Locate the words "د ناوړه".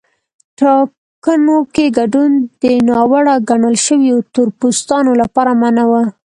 2.61-3.35